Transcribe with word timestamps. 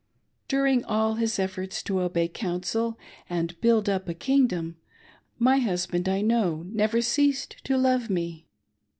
During 0.47 0.83
all 0.85 1.13
his 1.13 1.37
efforts 1.37 1.83
to 1.83 1.99
obey 2.01 2.27
counsel 2.27 2.97
and 3.29 3.61
build 3.61 3.87
up 3.87 4.09
a" 4.09 4.15
kingdom," 4.15 4.77
my 5.37 5.59
husband, 5.59 6.09
I 6.09 6.21
know, 6.21 6.63
never 6.65 7.01
ceased 7.03 7.57
to 7.65 7.77
love 7.77 8.09
me. 8.09 8.47